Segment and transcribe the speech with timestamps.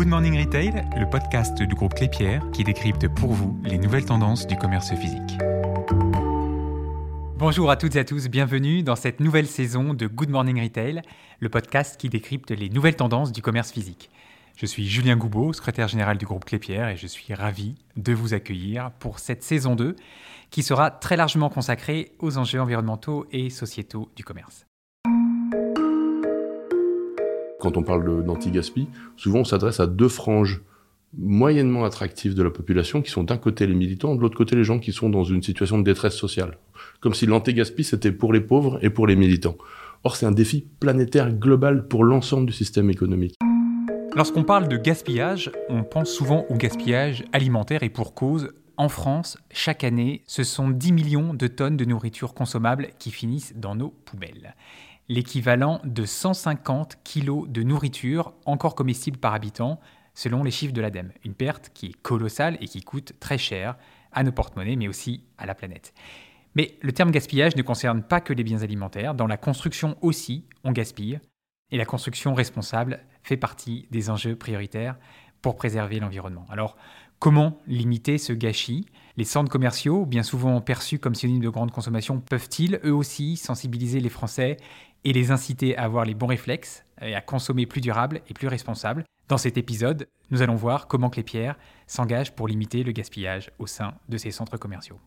[0.00, 4.46] Good Morning Retail, le podcast du groupe Clépierre qui décrypte pour vous les nouvelles tendances
[4.46, 5.36] du commerce physique.
[7.36, 11.02] Bonjour à toutes et à tous, bienvenue dans cette nouvelle saison de Good Morning Retail,
[11.38, 14.08] le podcast qui décrypte les nouvelles tendances du commerce physique.
[14.56, 18.32] Je suis Julien Goubeau, secrétaire général du groupe Clépierre, et je suis ravi de vous
[18.32, 19.96] accueillir pour cette saison 2
[20.48, 24.64] qui sera très largement consacrée aux enjeux environnementaux et sociétaux du commerce.
[27.60, 30.62] Quand on parle d'anti-gaspi, souvent on s'adresse à deux franges
[31.16, 34.64] moyennement attractives de la population, qui sont d'un côté les militants, de l'autre côté les
[34.64, 36.56] gens qui sont dans une situation de détresse sociale.
[37.00, 39.56] Comme si l'anti-gaspi c'était pour les pauvres et pour les militants.
[40.04, 43.36] Or c'est un défi planétaire global pour l'ensemble du système économique.
[44.16, 49.36] Lorsqu'on parle de gaspillage, on pense souvent au gaspillage alimentaire et pour cause, en France,
[49.50, 53.90] chaque année, ce sont 10 millions de tonnes de nourriture consommable qui finissent dans nos
[53.90, 54.54] poubelles
[55.10, 59.80] l'équivalent de 150 kg de nourriture encore comestible par habitant,
[60.14, 61.10] selon les chiffres de l'ADEME.
[61.24, 63.76] Une perte qui est colossale et qui coûte très cher
[64.12, 65.94] à nos porte-monnaies, mais aussi à la planète.
[66.54, 69.16] Mais le terme gaspillage ne concerne pas que les biens alimentaires.
[69.16, 71.18] Dans la construction aussi, on gaspille.
[71.72, 74.96] Et la construction responsable fait partie des enjeux prioritaires
[75.42, 76.46] pour préserver l'environnement.
[76.50, 76.76] Alors,
[77.18, 78.86] comment limiter ce gâchis?
[79.16, 84.00] Les centres commerciaux, bien souvent perçus comme synonymes de grande consommation, peuvent-ils eux aussi sensibiliser
[84.00, 84.56] les Français
[85.04, 88.48] et les inciter à avoir les bons réflexes et à consommer plus durable et plus
[88.48, 89.04] responsable.
[89.28, 91.56] Dans cet épisode, nous allons voir comment Clépierre
[91.86, 94.98] s'engage pour limiter le gaspillage au sein de ses centres commerciaux.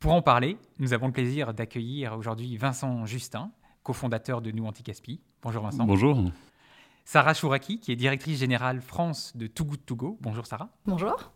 [0.00, 5.20] Pour en parler, nous avons le plaisir d'accueillir aujourd'hui Vincent Justin, cofondateur de Nous Anti-Gaspi.
[5.42, 5.84] Bonjour Vincent.
[5.84, 6.18] Bonjour.
[7.04, 10.18] Sarah Chouraki, qui est directrice générale France de Too Good To Go.
[10.20, 10.70] Bonjour Sarah.
[10.86, 11.32] Bonjour.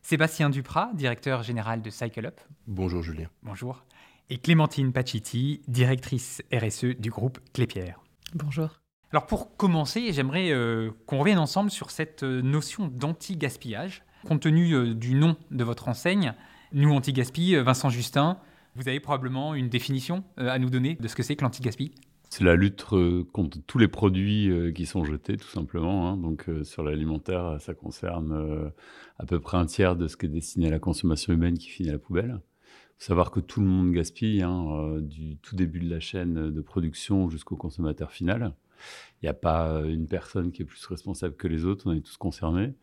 [0.00, 2.40] Sébastien Duprat, directeur général de Cycle Up.
[2.66, 3.28] Bonjour Julien.
[3.42, 3.84] Bonjour
[4.30, 8.02] et Clémentine Pachiti, directrice RSE du groupe Clépierre.
[8.34, 8.80] Bonjour.
[9.10, 14.02] Alors pour commencer, j'aimerais euh, qu'on revienne ensemble sur cette euh, notion d'anti-gaspillage.
[14.26, 16.34] Compte tenu euh, du nom de votre enseigne,
[16.72, 18.38] Nous Anti-Gaspi, Vincent Justin,
[18.76, 21.92] vous avez probablement une définition à nous donner de ce que c'est que l'anti-gaspi
[22.30, 22.84] c'est la lutte
[23.32, 26.10] contre tous les produits qui sont jetés, tout simplement.
[26.10, 26.18] Hein.
[26.18, 28.70] Donc, sur l'alimentaire, ça concerne
[29.18, 31.70] à peu près un tiers de ce qui est destiné à la consommation humaine qui
[31.70, 32.38] finit à la poubelle
[32.98, 36.60] savoir que tout le monde gaspille, hein, euh, du tout début de la chaîne de
[36.60, 38.54] production jusqu'au consommateur final.
[39.22, 42.00] Il n'y a pas une personne qui est plus responsable que les autres, on est
[42.00, 42.74] tous concernés.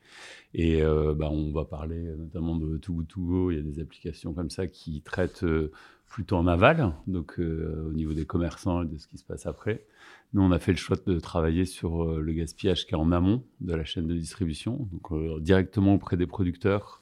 [0.54, 3.80] Et euh, bah, on va parler notamment de Too Good To il y a des
[3.80, 5.72] applications comme ça qui traitent euh,
[6.08, 9.86] plutôt en aval, donc au niveau des commerçants et de ce qui se passe après.
[10.34, 13.44] Nous, on a fait le choix de travailler sur le gaspillage qui est en amont
[13.60, 17.02] de la chaîne de distribution, donc directement auprès des producteurs,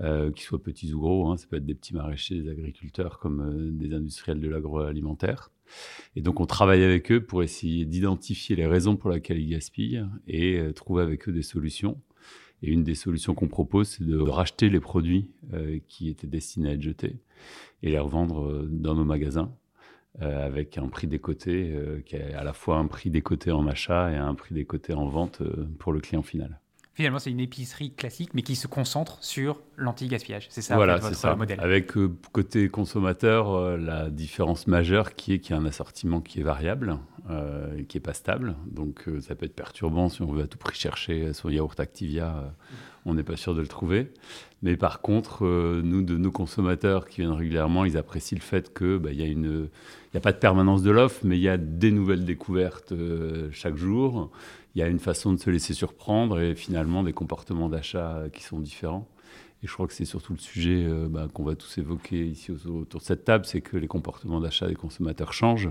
[0.00, 1.28] euh, qu'ils soient petits ou gros.
[1.28, 5.52] Hein, ça peut être des petits maraîchers, des agriculteurs comme euh, des industriels de l'agroalimentaire.
[6.16, 10.04] Et donc, on travaille avec eux pour essayer d'identifier les raisons pour lesquelles ils gaspillent
[10.26, 12.00] et euh, trouver avec eux des solutions.
[12.62, 15.28] Et une des solutions qu'on propose, c'est de racheter les produits
[15.86, 17.18] qui étaient destinés à être jetés
[17.82, 19.54] et les revendre dans nos magasins
[20.18, 24.16] avec un prix décoté qui est à la fois un prix décoté en achat et
[24.16, 25.42] un prix décoté en vente
[25.78, 26.58] pour le client final.
[26.94, 30.46] Finalement, c'est une épicerie classique, mais qui se concentre sur l'anti-gaspillage.
[30.48, 31.34] C'est ça, voilà, votre ça.
[31.34, 31.58] modèle.
[31.60, 36.20] Avec euh, côté consommateur, euh, la différence majeure qui est qu'il y a un assortiment
[36.20, 36.98] qui est variable,
[37.30, 38.54] euh, qui est pas stable.
[38.70, 42.54] Donc, ça peut être perturbant si on veut à tout prix chercher son yaourt Activia.
[43.04, 44.12] on n'est pas sûr de le trouver.
[44.62, 48.98] Mais par contre, nous, de nos consommateurs qui viennent régulièrement, ils apprécient le fait qu'il
[48.98, 51.48] bah, y a une, il n'y a pas de permanence de l'offre, mais il y
[51.48, 52.94] a des nouvelles découvertes
[53.50, 54.30] chaque jour
[54.74, 58.42] il y a une façon de se laisser surprendre et finalement des comportements d'achat qui
[58.42, 59.08] sont différents.
[59.62, 62.50] Et je crois que c'est surtout le sujet euh, bah, qu'on va tous évoquer ici
[62.50, 65.70] autour de cette table, c'est que les comportements d'achat des consommateurs changent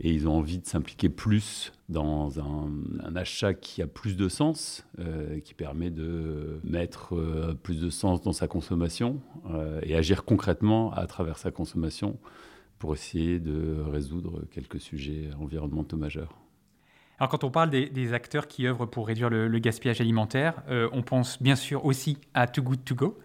[0.00, 4.84] et ils ont envie de s'impliquer plus dans un, achat qui a plus de sens,
[4.98, 9.20] euh, qui permet de mettre euh, plus de sens dans sa consommation
[9.82, 12.18] et agir concrètement à travers sa consommation
[12.78, 16.41] pour essayer de résoudre quelques sujets environnementaux majeurs.
[17.18, 21.02] Alors quand on parle des, acteurs qui œuvrent pour réduire le, gaspillage alimentaire, euh, on
[21.02, 23.18] pense bien sûr aussi à Too Good To Go,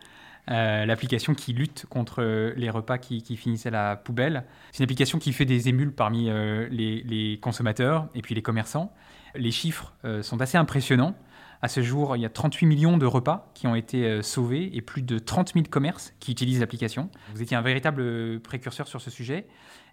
[0.49, 4.43] euh, l'application qui lutte contre les repas qui, finissent à la poubelle.
[4.71, 8.93] C'est une application qui fait des émules parmi euh, les, consommateurs et puis les commerçants.
[9.35, 11.13] Les chiffres sont assez impressionnants.
[11.61, 14.81] À ce jour, il y a 38 millions de repas qui ont été sauvés et
[14.81, 17.09] plus de 30 000 commerces qui utilisent l'application.
[17.33, 19.47] Vous étiez un véritable précurseur sur ce sujet.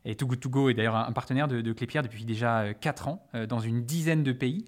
[0.04, 3.08] Et Too Good To Go est d'ailleurs un partenaire de, de Clépierre depuis déjà 4
[3.08, 4.66] euh, ans euh, dans une dizaine de pays.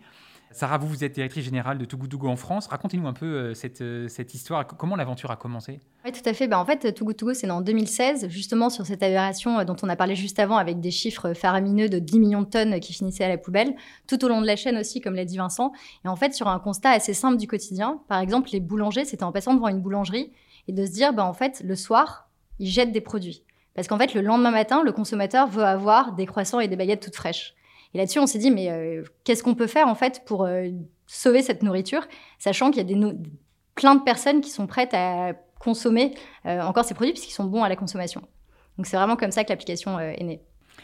[0.52, 2.66] Sarah, vous, êtes directrice générale de Too Good To Go en France.
[2.68, 4.66] Racontez-nous un peu euh, cette, euh, cette histoire.
[4.66, 5.80] Comment l'aventure a commencé?
[6.04, 6.48] Oui, tout à fait.
[6.48, 9.64] Ben, en fait, Too Good To Go, c'est en 2016, justement sur cette aberration euh,
[9.64, 12.80] dont on a parlé juste avant, avec des chiffres faramineux de 10 millions de tonnes
[12.80, 13.74] qui finissaient à la poubelle,
[14.06, 15.72] tout au long de la chaîne aussi, comme l'a dit Vincent.
[16.04, 19.24] Et en fait, sur un constat assez simple du quotidien, par exemple, les boulangers, c'était
[19.24, 20.32] en passant devant une boulangerie
[20.68, 23.42] et de se dire, ben, en fait, le soir, ils jettent des produits.
[23.74, 27.02] Parce qu'en fait, le lendemain matin, le consommateur veut avoir des croissants et des baguettes
[27.02, 27.55] toutes fraîches.
[27.94, 30.46] Et là-dessus, on s'est dit, mais qu'est-ce qu'on peut faire en fait pour
[31.06, 32.06] sauver cette nourriture,
[32.38, 33.16] sachant qu'il y a des
[33.76, 36.14] plein de personnes qui sont prêtes à consommer
[36.46, 38.22] euh, encore ces produits puisqu'ils sont bons à la consommation.
[38.76, 40.40] Donc c'est vraiment comme ça que l'application euh, est née.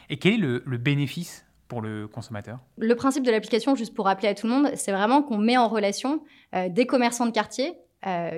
[0.08, 2.58] Et quel est le, bénéfice pour le consommateur?
[2.78, 5.56] Le principe de l'application, juste pour rappeler à tout le monde, c'est vraiment qu'on met
[5.56, 6.22] en relation
[6.54, 7.74] euh, des commerçants de quartier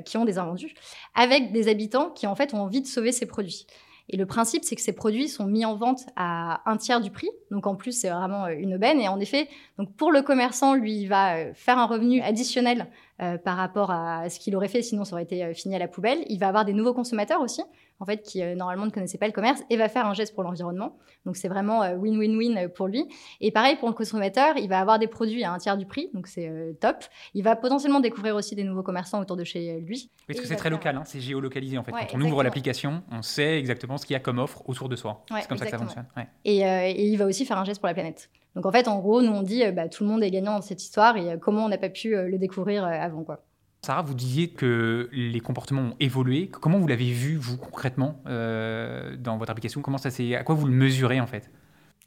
[0.05, 0.75] qui ont des invendus
[1.15, 3.67] avec des habitants qui en fait ont envie de sauver ces produits.
[4.11, 7.11] Et le principe, c'est que ces produits sont mis en vente à un tiers du
[7.11, 7.31] prix.
[7.51, 9.01] Donc en plus, c'est vraiment euh, une aubaine.
[9.01, 9.49] Et en effet,
[9.79, 12.87] donc pour le commerçant, lui, il va euh, faire un revenu additionnel
[13.23, 15.89] euh, par rapport à ce qu'il aurait fait, sinon ça aurait été fini à la
[15.89, 16.19] poubelle.
[16.29, 17.63] Il va avoir des nouveaux consommateurs aussi
[18.01, 20.35] en fait, qui euh, normalement ne connaissait pas le commerce et va faire un geste
[20.35, 20.97] pour l'environnement.
[21.25, 23.07] Donc c'est vraiment euh, win-win-win euh, pour lui.
[23.41, 26.11] Et pareil pour le consommateur, il va avoir des produits à un tiers du prix,
[26.13, 26.51] donc c'est
[26.81, 27.05] top.
[27.35, 30.11] Il va potentiellement découvrir aussi des nouveaux commerçants autour de chez lui.
[30.27, 31.93] Parce que c'est très local, hein, c'est géolocalisé en fait.
[31.93, 34.97] Quand on ouvre l'application, on sait exactement ce qu'il y a comme offre autour de
[34.97, 35.25] soi.
[35.29, 36.07] c'est comme ça que ça fonctionne.
[36.45, 38.31] Et, il va aussi faire un geste pour la planète.
[38.55, 40.63] Donc en fait, en gros, nous on dit bah, tout le monde est gagnant dans
[40.63, 43.45] cette histoire et comment on n'a pas pu le découvrir avant quoi.
[43.85, 46.49] Sarah, vous disiez que les comportements ont évolué.
[46.49, 49.83] Comment vous l'avez vu, vous, concrètement, euh, dans votre application?
[49.83, 51.51] Comment ça À quoi vous le mesurez, en fait?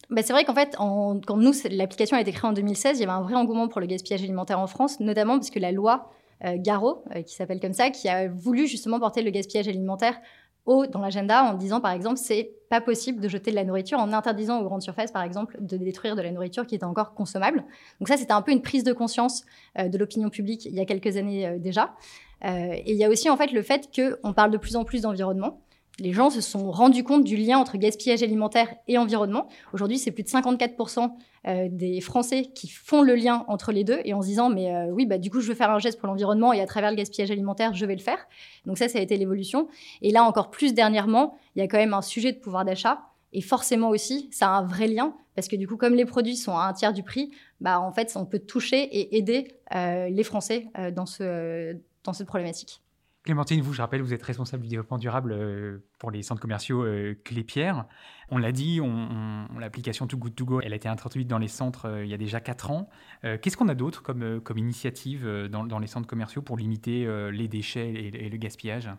[0.09, 3.03] Bah, c'est vrai qu'en fait, quand nous, l'application a été créée en 2016, il y
[3.03, 6.11] avait un vrai engouement pour le gaspillage alimentaire en France, notamment parce que la loi
[6.45, 10.19] euh, Garo, euh, qui s'appelle comme ça, qui a voulu justement porter le gaspillage alimentaire
[10.67, 14.11] dans l'agenda en disant par exemple c'est pas possible de jeter de la nourriture en
[14.11, 17.63] interdisant aux grandes surfaces par exemple de détruire de la nourriture qui était encore consommable.
[17.99, 19.45] Donc ça c'était un peu une prise de conscience
[19.79, 21.95] euh, de l'opinion publique il y a quelques années euh, déjà.
[22.43, 24.83] Euh, et il y a aussi en fait le fait qu'on parle de plus en
[24.83, 25.61] plus d'environnement
[25.99, 29.47] les gens se sont rendus compte du lien entre gaspillage alimentaire et environnement.
[29.73, 31.11] Aujourd'hui, c'est plus de 54%
[31.47, 34.75] euh, des Français qui font le lien entre les deux et en se disant mais
[34.75, 36.89] euh, oui bah du coup je veux faire un geste pour l'environnement et à travers
[36.89, 38.27] le gaspillage alimentaire je vais le faire.
[38.65, 39.67] Donc ça ça a été l'évolution
[40.01, 43.01] et là encore plus dernièrement il y a quand même un sujet de pouvoir d'achat
[43.33, 46.35] et forcément aussi ça a un vrai lien parce que du coup comme les produits
[46.35, 50.09] sont à un tiers du prix bah en fait on peut toucher et aider euh,
[50.09, 52.81] les Français dans ce dans cette problématique.
[53.27, 56.85] Clémentine, vous, je rappelle, vous êtes responsable du développement durable euh, pour les centres commerciaux
[56.85, 57.85] euh, Clépierre.
[58.29, 61.49] On l'a dit, on, l'application Too Good To Go, elle a été introduite dans les
[61.49, 62.89] centres euh, il y a déjà 4 ans.
[63.23, 67.91] Qu'est-ce qu'on a d'autre comme, comme initiative dans, les centres commerciaux pour limiter les déchets
[67.91, 68.89] et le gaspillage?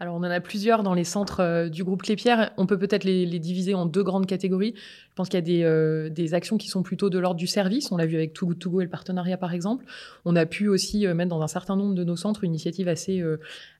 [0.00, 2.52] Alors, on en a plusieurs dans les centres du groupe Clépierre.
[2.56, 4.74] On peut peut-être les, diviser en deux grandes catégories.
[5.14, 7.46] Je pense qu'il y a des, euh, des, actions qui sont plutôt de l'ordre du
[7.46, 7.92] service.
[7.92, 9.84] On l'a vu avec Too et le partenariat, par exemple.
[10.24, 12.88] On a pu aussi euh, mettre dans un certain nombre de nos centres une initiative
[12.88, 13.22] assez,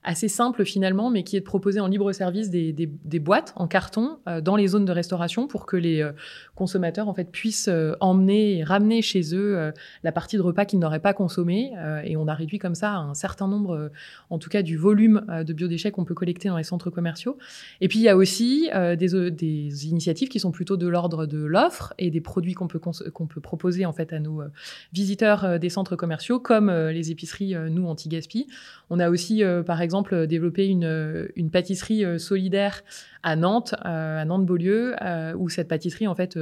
[0.03, 4.19] assez simple, finalement, mais qui est de proposer en libre service des, boîtes en carton
[4.41, 6.09] dans les zones de restauration pour que les
[6.55, 9.71] consommateurs, en fait, puissent emmener et ramener chez eux
[10.03, 11.71] la partie de repas qu'ils n'auraient pas consommé.
[12.03, 13.89] et on a réduit comme ça un certain nombre,
[14.29, 17.37] en tout cas, du volume de biodéchets qu'on peut collecter dans les centres commerciaux.
[17.81, 21.24] Et puis il y a aussi euh, euh, des, initiatives qui sont plutôt de l'ordre
[21.27, 24.47] de l'offre et des produits qu'on peut, qu'on peut proposer en fait à nos euh,
[24.93, 28.47] visiteurs des centres commerciaux, comme les épiceries nous anti-gaspi.
[28.89, 32.83] On a aussi par exemple développé une, une pâtisserie solidaire
[33.23, 34.95] à Nantes, à Nantes-Beaulieu,
[35.37, 36.37] où cette pâtisserie en fait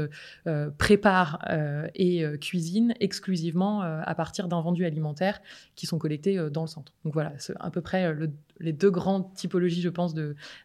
[0.78, 1.40] prépare
[1.96, 5.42] et cuisine exclusivement à partir d'invendus alimentaires
[5.76, 6.94] qui sont collectés dans le centre.
[7.06, 10.14] Donc voilà, c'est à peu près le, les deux grandes typologies, je pense,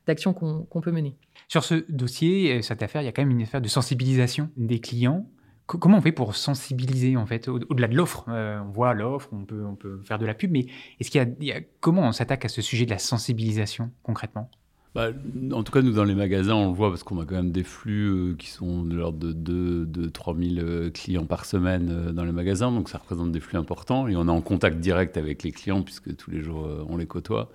[0.06, 1.16] d'actions qu'on peut mener.
[1.48, 4.80] Sur ce dossier, cette affaire, il y a quand même une affaire de sensibilisation des
[4.80, 5.30] clients.
[5.66, 8.26] comment on fait pour sensibiliser, en fait, au-delà de l'offre?
[8.28, 10.66] Euh, On voit l'offre, on peut, on peut faire de la pub, mais
[11.00, 14.50] est-ce qu'il y, a, comment on s'attaque à ce sujet de la sensibilisation concrètement?
[14.94, 15.10] Bah,
[15.52, 17.52] en tout cas, nous, dans les magasins, on le voit parce qu'on a quand même
[17.52, 21.88] des flux euh, qui sont de l'ordre de 2 de 3 000 clients par semaine
[21.90, 22.72] euh, dans les magasins.
[22.72, 24.08] Donc, ça représente des flux importants.
[24.08, 26.96] Et on est en contact direct avec les clients puisque tous les jours, euh, on
[26.96, 27.50] les côtoie.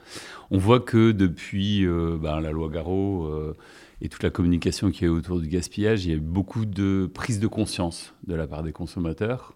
[0.52, 1.86] On voit que depuis
[2.22, 3.56] bah, la loi Garot
[4.04, 7.10] et toute la communication qui est autour du gaspillage, il y a eu beaucoup de
[7.12, 9.56] prise de conscience de la part des consommateurs.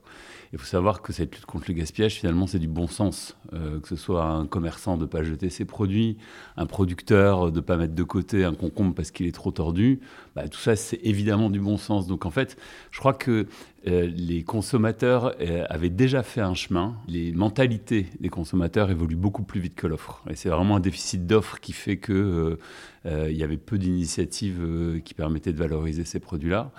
[0.53, 3.35] Il faut savoir que cette lutte contre le gaspillage, finalement, c'est du bon sens.
[3.51, 6.17] Euh, que ce soit un commerçant de ne pas jeter ses produits,
[6.55, 9.99] un producteur de ne pas mettre de côté un concombre parce qu'il est trop tordu,
[10.33, 12.07] bah, tout ça, c'est évidemment du bon sens.
[12.07, 12.55] Donc en fait,
[12.91, 13.47] je crois que
[13.85, 16.95] euh, les consommateurs euh, avaient déjà fait un chemin.
[17.07, 20.23] Les mentalités des consommateurs évoluent beaucoup plus vite que l'offre.
[20.29, 22.57] Et c'est vraiment un déficit d'offre qui fait qu'il
[23.05, 26.71] il y avait peu d'initiatives qui permettaient de valoriser ces produits-là.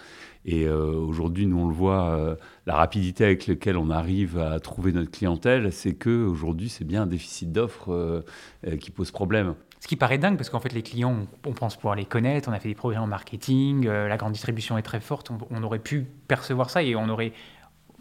[0.45, 2.37] Et aujourd'hui, nous, on le voit,
[2.67, 7.07] la rapidité avec laquelle on arrive à trouver notre clientèle, c'est qu'aujourd'hui, c'est bien un
[7.07, 8.25] déficit d'offres
[8.81, 9.55] qui pose problème.
[9.81, 12.53] Ce qui paraît dingue, parce qu'en fait, les clients, on, pense pouvoir les connaître, on
[12.53, 16.07] a fait des programmes en marketing, la grande distribution est très forte, on, aurait pu
[16.27, 17.33] percevoir ça et on aurait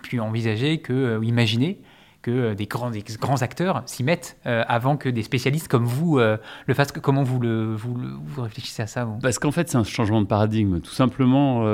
[0.01, 1.79] pu envisager que, imaginer
[2.27, 2.91] que euh, des grands,
[3.21, 6.91] grands acteurs s'y mettent euh, avant que des spécialistes comme vous euh, le fassent.
[6.91, 7.95] Comment vous, le, vous,
[8.37, 10.81] réfléchissez à ça Parce qu'en fait, c'est un changement de paradigme.
[10.81, 11.65] Tout simplement,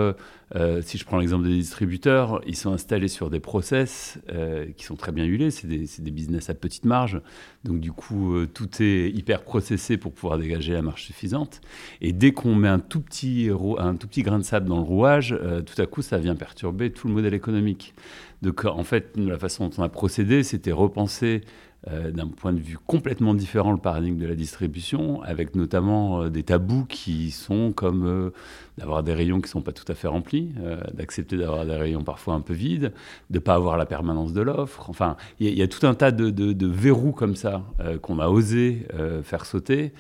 [0.81, 4.19] si je prends l'exemple des distributeurs, ils sont installés sur des process
[4.77, 5.49] qui sont très bien huilés.
[5.49, 7.21] C'est des, des, business à petite marge.
[7.63, 11.61] Donc, du coup, tout est hyper processé pour pouvoir dégager la marge suffisante.
[12.01, 14.83] Et dès qu'on met un tout, petit, un tout petit grain de sable dans le
[14.83, 17.93] rouage, tout à coup, ça vient perturber tout le modèle économique.
[18.43, 21.41] Donc en fait, la façon dont on a procédé, c'était repenser
[21.91, 26.29] euh, d'un point de vue complètement différent le paradigme de la distribution, avec notamment euh,
[26.29, 28.29] des tabous qui sont comme euh,
[28.77, 30.55] d'avoir des rayons qui ne sont pas tout à fait remplis,
[30.93, 32.93] d'accepter d'avoir des rayons parfois un peu vides,
[33.29, 34.89] de ne pas avoir la permanence de l'offre.
[34.89, 37.63] Enfin, il y, a tout un tas de, verrous comme ça
[38.01, 38.87] qu'on a osé
[39.21, 39.91] faire sauter.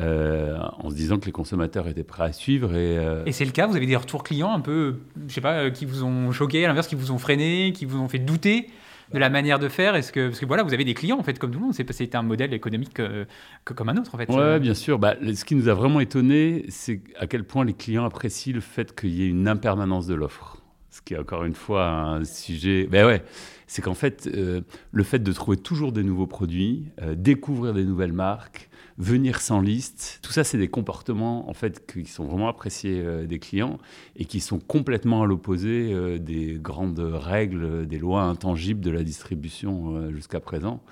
[0.00, 2.74] en se disant que les consommateurs étaient prêts à suivre.
[2.74, 4.96] Et, et c'est le cas Vous avez des retours clients un peu,
[5.28, 8.00] je sais pas, qui vous ont choqué, à l'inverse, qui vous ont freiné, qui vous
[8.00, 8.66] ont fait douter?
[9.12, 11.22] De la manière de faire Est-ce que parce que voilà, vous avez des clients en
[11.22, 11.74] fait comme tout le monde.
[11.74, 13.24] C'est un modèle économique euh,
[13.64, 14.28] que, comme un autre en fait.
[14.30, 14.98] Ouais, bien sûr.
[14.98, 18.60] Bah, ce qui nous a vraiment étonné, c'est à quel point les clients apprécient le
[18.60, 20.62] fait qu'il y ait une impermanence de l'offre.
[20.90, 22.88] Ce qui est encore une fois un sujet.
[22.90, 23.22] Ben ouais,
[23.66, 27.84] c'est qu'en fait, euh, le fait de trouver toujours des nouveaux produits, euh, découvrir des
[27.84, 30.20] nouvelles marques, venir sans liste.
[30.22, 33.78] Tout ça, c'est des comportements en fait qui sont vraiment appréciés euh, des clients
[34.16, 39.02] et qui sont complètement à l'opposé euh, des grandes règles, des lois intangibles de la
[39.02, 40.82] distribution euh, jusqu'à présent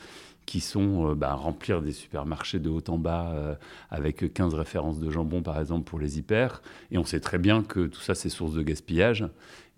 [0.47, 3.57] qui sont bah, remplir des supermarchés de haut en bas
[3.89, 6.61] avec 15 références de jambon, par exemple, pour les hyper.
[6.91, 9.27] Et on sait très bien que tout ça, c'est source de gaspillage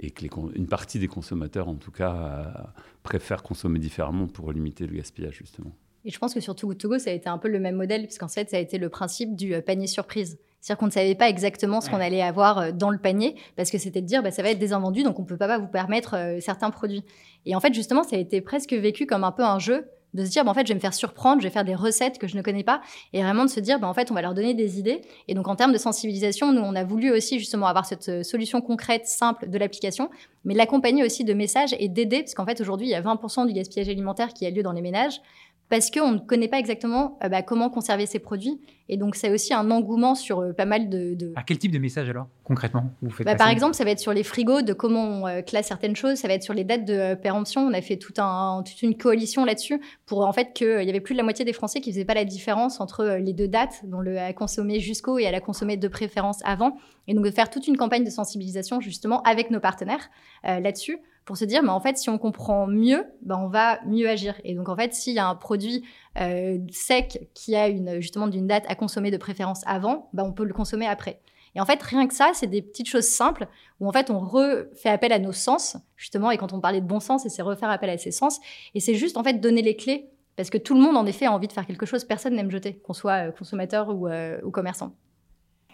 [0.01, 2.73] et que une partie des consommateurs, en tout cas,
[3.05, 5.73] préfèrent consommer différemment pour limiter le gaspillage, justement.
[6.07, 7.59] Et je pense que sur Too Good To Go, ça a été un peu le
[7.59, 10.39] même modèle, puisqu'en fait, ça a été le principe du euh, panier surprise.
[10.61, 13.73] C'est-à-dire qu'on ne savait pas exactement ce qu'on allait avoir euh, dans le panier, parce
[13.73, 15.59] que c'était de dire, bah, ça va être des invendus, donc on ne peut pas
[15.59, 17.03] vous permettre euh, certains produits.
[17.45, 20.25] Et en fait, justement, ça a été presque vécu comme un peu un jeu, de
[20.25, 22.19] se dire, bah, en fait, je vais me faire surprendre, je vais faire des recettes
[22.19, 22.81] que je ne connais pas,
[23.13, 25.03] et vraiment de se dire, bah, en fait, on va leur donner des idées.
[25.27, 28.61] Et donc, en termes de sensibilisation, nous, on a voulu aussi justement avoir cette solution
[28.61, 30.09] concrète, simple de l'application,
[30.45, 33.47] mais l'accompagner aussi de messages et d'aider, parce qu'en fait, aujourd'hui, il y a 20%
[33.49, 35.21] du gaspillage alimentaire qui a lieu dans les ménages
[35.69, 38.61] parce qu'on ne connaît pas exactement euh, bah, comment conserver ces produits.
[38.89, 41.79] Et donc, c'est aussi un engouement sur euh, pas mal de, À quel type de
[41.79, 44.73] message alors, concrètement vous faites bah, Par exemple, ça va être sur les frigos, de
[44.73, 46.19] comment on euh, classe certaines choses.
[46.19, 47.63] Ça va être sur les dates de péremption.
[47.63, 51.01] On a fait tout un, toute une coalition là-dessus pour en fait qu'il y avait
[51.01, 53.49] plus de la moitié des Français qui ne faisaient pas la différence entre les deux
[53.49, 56.77] dates, dont le à consommer jusqu'au et à la consommer de préférence avant.
[57.09, 60.11] Et donc, de faire toute une campagne de sensibilisation justement avec nos partenaires
[60.45, 64.09] là-dessus pour se dire, mais en fait, si on comprend mieux, ben, on va mieux
[64.09, 64.41] agir.
[64.45, 65.85] Et donc, en fait, s'il y a un produit
[66.19, 70.33] euh, sec qui a une, justement d'une date à consommer de préférence avant, ben, on
[70.33, 71.21] peut le consommer après.
[71.57, 73.49] Et en fait, rien que ça, c'est des petites choses simples
[73.81, 76.31] où en fait, on refait appel à nos sens, justement.
[76.31, 78.39] Et quand on parlait de bon sens, c'est refaire appel à ses sens.
[78.75, 80.09] Et c'est juste, en fait, donner les clés.
[80.37, 82.05] Parce que tout le monde, en effet, a envie de faire quelque chose.
[82.05, 84.95] Personne n'aime jeter, qu'on soit euh, consommateur ou, euh, ou commerçant.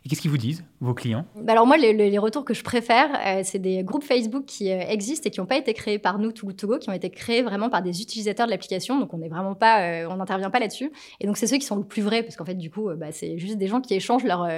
[0.04, 1.24] Et qu'est-ce qu'ils vous disent, vos clients?
[1.36, 4.80] Bah Alors moi, les, retours que je préfère, euh, c'est des groupes Facebook qui euh,
[4.88, 7.42] existent et qui n'ont pas été créés par nous, Too Go, qui ont été créés
[7.42, 8.98] vraiment par des utilisateurs de l'application.
[8.98, 10.90] Donc on n'est vraiment pas, euh, on n'intervient pas là-dessus.
[11.20, 13.12] Et donc c'est ceux qui sont le plus vrais, parce qu'en fait du coup, bah,
[13.12, 14.48] c'est juste des gens qui échangent leurs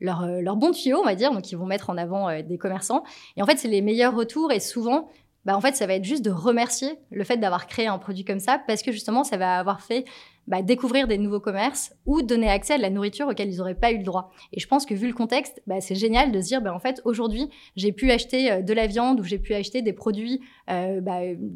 [0.00, 3.04] leur, leur bons tuyaux, on va dire, donc qui vont mettre en avant des commerçants.
[3.36, 5.08] Et en fait, c'est les meilleurs retours et souvent,
[5.44, 8.24] bah, en fait, ça va être juste de remercier le fait d'avoir créé un produit
[8.24, 10.04] comme ça, parce que justement, ça va avoir fait
[10.48, 13.74] bah, découvrir des nouveaux commerces ou donner accès à de la nourriture auquel ils n'auraient
[13.74, 14.32] pas eu le droit.
[14.52, 16.80] Et je pense que vu le contexte, bah, c'est génial de se dire, bah, en
[16.80, 20.40] fait, aujourd'hui, j'ai pu acheter euh, de la viande ou j'ai pu acheter des produits
[20.70, 21.00] euh,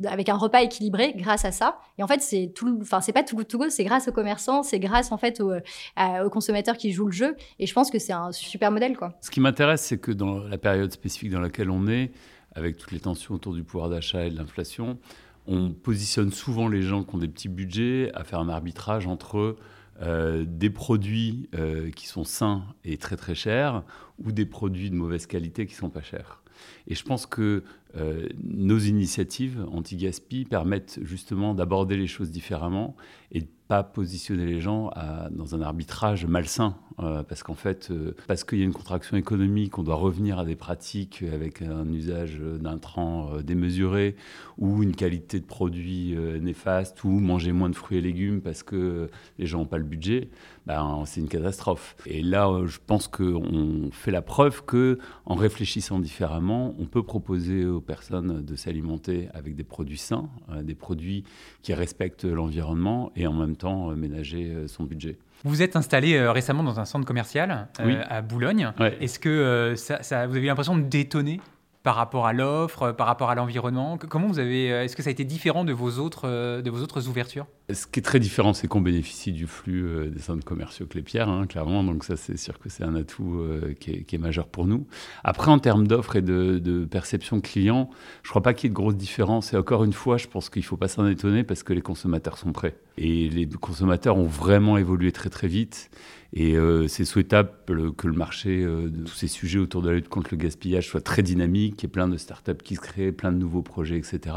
[0.06, 1.78] avec un repas équilibré grâce à ça.
[1.98, 4.12] Et en fait, c'est tout, enfin, c'est pas tout good to go, c'est grâce aux
[4.12, 7.36] commerçants, c'est grâce en fait aux, aux, consommateurs qui jouent le jeu.
[7.58, 9.14] Et je pense que c'est un super modèle, quoi.
[9.22, 12.10] Ce qui m'intéresse, c'est que dans la période spécifique dans laquelle on est,
[12.54, 14.98] avec toutes les tensions autour du pouvoir d'achat et de l'inflation,
[15.46, 19.56] on positionne souvent les gens qui ont des petits budgets à faire un arbitrage entre
[20.00, 23.82] euh, des produits euh, qui sont sains et très très chers
[24.18, 26.42] ou des produits de mauvaise qualité qui sont pas chers.
[26.86, 32.96] Et je pense que Euh, nos initiatives anti-gaspi permettent justement d'aborder les choses différemment
[33.32, 33.48] et de
[33.82, 34.90] positionner les gens
[35.30, 36.76] dans un arbitrage malsain.
[37.00, 40.38] Euh, parce qu'en fait, euh, parce qu'il y a une contraction économique, on doit revenir
[40.38, 44.14] à des pratiques avec un usage d'intrants démesuré
[44.58, 49.08] ou une qualité de produit néfaste ou manger moins de fruits et légumes parce que
[49.38, 50.28] les gens n'ont pas le budget,
[50.66, 51.96] ben, c'est une catastrophe.
[52.06, 57.64] Et là, je pense qu'on fait la preuve que en réfléchissant différemment, on peut proposer
[57.64, 61.24] aux personnes de s'alimenter avec des produits sains, euh, des produits
[61.62, 65.16] qui respectent l'environnement et en même temps euh, ménager euh, son budget.
[65.44, 68.70] Vous êtes installé récemment dans un centre commercial à Boulogne.
[69.00, 71.40] Est-ce que ça, vous avez l'impression de détonner
[71.82, 73.98] par rapport à l'offre, par rapport à l'environnement?
[73.98, 76.70] Comment vous avez euh, Est-ce que ça a été différent de vos autres euh, de
[76.70, 77.46] vos autres ouvertures?
[77.72, 81.28] Ce qui est très différent, c'est qu'on bénéficie du flux euh, des centres commerciaux Clépierre,
[81.28, 81.82] hein, clairement.
[81.82, 83.42] Donc ça, c'est sûr que c'est un atout
[83.80, 84.86] qui est, majeur pour nous.
[85.24, 87.90] Après, en termes d'offres et de, perception client,
[88.22, 89.52] je ne crois pas qu'il y ait de grosses différences.
[89.52, 91.80] Et encore une fois, je pense qu'il ne faut pas s'en étonner parce que les
[91.80, 92.76] consommateurs sont prêts.
[92.98, 95.90] Et les consommateurs ont vraiment évolué très très vite.
[96.34, 97.50] Et euh, c'est souhaitable
[97.94, 100.88] que le marché euh, de tous ces sujets autour de la lutte contre le gaspillage
[100.88, 103.60] soit très dynamique, qu'il y ait plein de startups qui se créent, plein de nouveaux
[103.60, 104.36] projets, etc.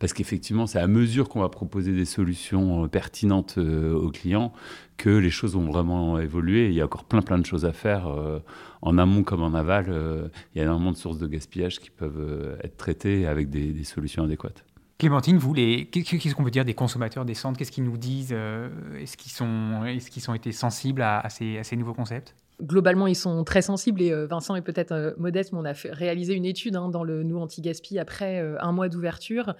[0.00, 4.52] Parce qu'effectivement, c'est à mesure qu'on va proposer des solutions euh, pertinentes aux clients
[4.96, 6.66] que les choses vont vraiment évoluer.
[6.66, 8.08] Il y a encore plein plein de choses à faire
[8.82, 9.86] en amont comme en aval.
[10.54, 14.24] il y a énormément de sources de gaspillage qui peuvent être traitées avec des solutions
[14.24, 14.64] adéquates.
[14.98, 17.56] Clémentine, vous, qu'est-ce qu'on peut dire des consommateurs des centres?
[17.56, 21.76] Qu'est-ce qu'ils nous disent euh, Est-ce qu'ils sont, est qu'ils ont été sensibles à, ces,
[21.76, 22.34] nouveaux concepts?
[22.60, 25.74] Globalement, ils sont très sensibles et euh, Vincent est peut-être euh, modeste, mais on a
[25.92, 29.54] réalisé une étude hein, dans le Nous Anti-Gaspi après un mois d'ouverture.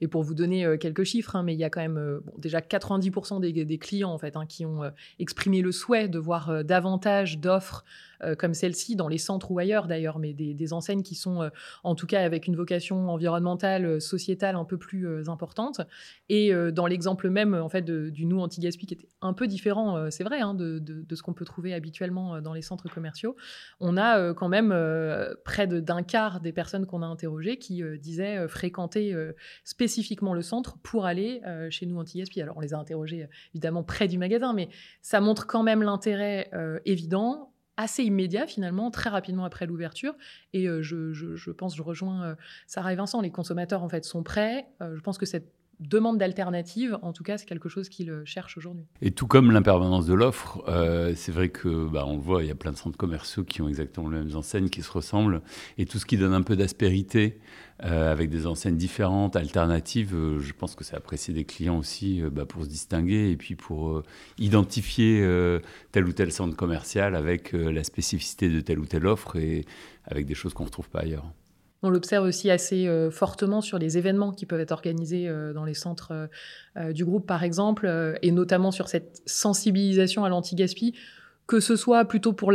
[0.00, 3.40] Et pour vous donner quelques chiffres, hein, mais il y a quand même déjà 90%
[3.40, 4.82] des, clients en fait, hein, qui ont
[5.18, 7.84] exprimé le souhait de voir davantage d'offres
[8.24, 11.48] euh, comme celle-ci, dans les centres ou ailleurs d'ailleurs, mais des, enseignes qui sont euh,
[11.82, 15.80] en tout cas avec une vocation environnementale, euh, sociétale un peu plus importante.
[16.28, 20.24] Et dans l'exemple même en fait du nous anti-gaspi qui était un peu différent, c'est
[20.24, 23.36] vrai, hein, de, ce qu'on peut trouver habituellement dans les centres commerciaux,
[23.80, 24.72] on a quand même
[25.44, 29.16] près d'un quart des personnes qu'on a interrogées qui disaient fréquenter
[29.64, 32.40] spécifiquement le centre pour aller chez nous anti-gaspi.
[32.40, 34.68] Alors on les a interrogés évidemment près du magasin, mais
[35.02, 36.50] ça montre quand même l'intérêt
[36.84, 40.14] évident assez immédiat finalement, très rapidement après l'ouverture.
[40.52, 42.34] Et euh, je, pense, je rejoins euh,
[42.66, 44.66] Sarah et Vincent, les consommateurs en fait sont prêts.
[44.80, 48.56] Euh, je pense que cette demande d'alternative, en tout cas, c'est quelque chose qu'ils cherchent
[48.56, 48.86] aujourd'hui.
[49.02, 50.62] Et tout comme l'impermanence de l'offre,
[51.14, 53.62] c'est vrai que bah, on le voit, il y a plein de centres commerciaux qui
[53.62, 55.42] ont exactement les mêmes enseignes, qui se ressemblent,
[55.78, 57.38] et tout ce qui donne un peu d'aspérité
[57.82, 60.14] euh, avec des enseignes différentes, alternatives.
[60.14, 63.36] Euh, je pense que c'est apprécié des clients aussi euh, bah, pour se distinguer et
[63.36, 64.02] puis pour
[64.38, 65.26] identifier
[65.92, 69.64] tel ou tel centre commercial avec la spécificité de telle ou telle offre et
[70.04, 71.26] avec des choses qu'on ne retrouve pas ailleurs.
[71.84, 76.28] On l'observe aussi assez fortement sur les événements qui peuvent être organisés dans les centres
[76.90, 80.94] du groupe, par exemple, et notamment sur cette sensibilisation à l'anti-gaspi
[81.46, 82.52] que ce soit plutôt pour,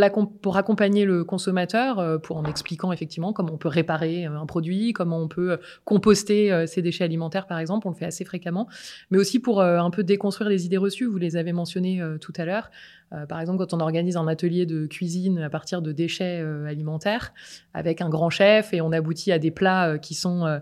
[0.56, 5.28] accompagner le consommateur, euh, en expliquant effectivement comment on peut réparer un produit, comment on
[5.28, 8.68] peut euh, composter euh, ses déchets alimentaires, par exemple, on le fait assez fréquemment,
[9.12, 12.46] mais aussi pour un peu déconstruire les idées reçues, vous les avez mentionnées tout à
[12.46, 12.72] l'heure.
[13.14, 16.68] Euh, par exemple, quand on organise un atelier de cuisine à partir de déchets euh,
[16.68, 17.34] alimentaires
[17.74, 20.60] avec un grand chef et on aboutit à des plats euh, qui sont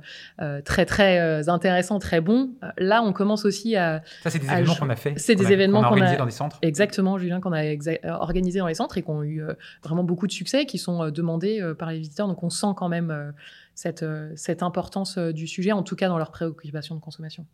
[0.65, 4.01] très très intéressants, très bons, là on commence aussi à...
[4.23, 5.13] Ça c'est des événements qu'on a fait.
[5.17, 6.59] C'est des événements qu'on a, organisés dans des centres.
[6.61, 7.75] Exactement, Julien, qu'on a
[8.19, 9.41] organisés dans les centres et qui ont eu
[9.83, 12.27] vraiment beaucoup de succès, qui sont demandés par les visiteurs.
[12.27, 13.33] Donc on sent quand même
[13.75, 14.05] cette,
[14.35, 17.45] cette importance du sujet, en tout cas dans leurs préoccupations de consommation.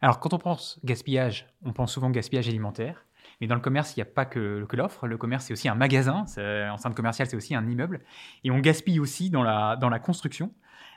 [0.00, 3.04] Alors quand on pense gaspillage, on pense souvent gaspillage alimentaire.
[3.40, 5.06] Mais dans le commerce, il n'y a pas que, l'offre.
[5.06, 6.24] Le commerce, c'est aussi un magasin.
[6.38, 8.00] En centre commercial, c'est aussi un immeuble.
[8.44, 10.52] Et on gaspille aussi dans la, dans la construction.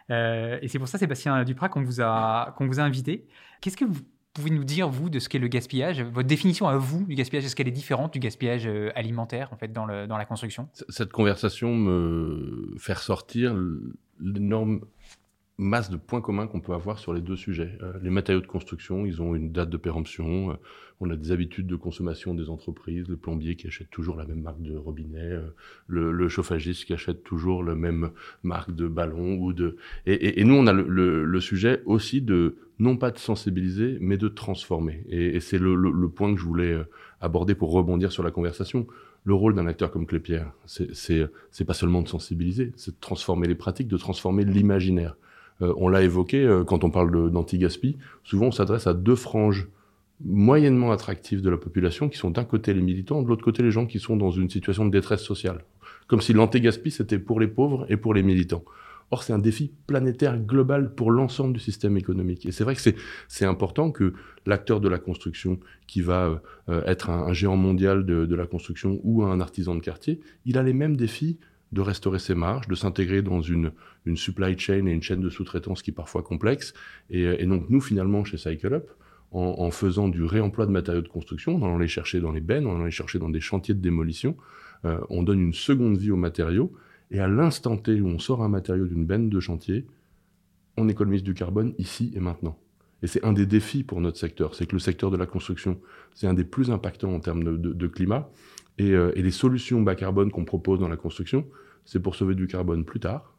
[0.09, 3.27] Euh, et c'est pour ça, Sébastien Duprat, qu'on vous, a, vous a invité.
[3.61, 4.01] Qu'est-ce que vous
[4.33, 6.01] pouvez nous dire, vous, de ce qu'est le gaspillage?
[6.01, 9.57] Votre définition à vous du gaspillage, est-ce qu'elle est différente du gaspillage euh, alimentaire, en
[9.57, 10.69] fait, dans, le, dans la construction?
[10.89, 13.55] Cette conversation me fait ressortir
[14.19, 14.81] l'énorme
[15.57, 17.77] masse de points communs qu'on peut avoir sur les deux sujets.
[17.81, 20.57] Euh, les matériaux de construction, ils ont une date de péremption.
[21.01, 23.07] Euh, on a des habitudes de consommation des entreprises.
[23.07, 25.49] Le plombier qui achète toujours la même marque de robinet, euh,
[25.87, 28.11] le, chauffagiste qui achète toujours la même
[28.43, 29.77] marque de ballon ou de.
[30.05, 35.03] Et, nous, on a le, sujet aussi de non pas de sensibiliser, mais de transformer.
[35.09, 36.77] Et, c'est le, point que je voulais
[37.21, 38.87] aborder pour rebondir sur la conversation.
[39.23, 43.55] Le rôle d'un acteur comme Clépierre, c'est pas seulement de sensibiliser, c'est de transformer les
[43.55, 45.15] pratiques, de transformer l'imaginaire.
[45.61, 47.97] Euh, on l'a évoqué euh, quand on parle d'anti-gaspi.
[48.23, 49.67] Souvent, on s'adresse à deux franges
[50.23, 53.71] moyennement attractives de la population, qui sont d'un côté les militants, de l'autre côté les
[53.71, 55.63] gens qui sont dans une situation de détresse sociale.
[56.07, 58.63] Comme si l'anti-gaspi, c'était pour les pauvres et pour les militants.
[59.09, 62.45] Or, c'est un défi planétaire global pour l'ensemble du système économique.
[62.45, 62.81] Et c'est vrai que
[63.27, 64.13] c'est important que
[64.45, 69.23] l'acteur de la construction, qui va euh, être un, géant mondial de, la construction ou
[69.23, 71.39] un artisan de quartier, il a les mêmes défis
[71.71, 73.71] de restaurer ses marges, de s'intégrer dans une,
[74.15, 76.73] supply chain et une chaîne de sous-traitance qui est parfois complexe.
[77.09, 78.89] Et, et donc, nous, finalement, chez CycleUp,
[79.31, 82.65] en, faisant du réemploi de matériaux de construction, en allant les chercher dans les bennes,
[82.65, 84.37] en allant les chercher dans des chantiers de démolition.
[84.85, 86.71] Euh, on donne une seconde vie aux matériaux,
[87.11, 89.85] et à l'instant T où on sort un matériau d'une benne de chantier,
[90.77, 92.57] on économise du carbone ici et maintenant.
[93.03, 95.79] Et c'est un des défis pour notre secteur, c'est que le secteur de la construction,
[96.15, 98.29] c'est un des plus impactants en termes de, climat,
[98.77, 101.45] et, euh, et les solutions bas carbone qu'on propose dans la construction,
[101.85, 103.36] c'est pour sauver du carbone plus tard,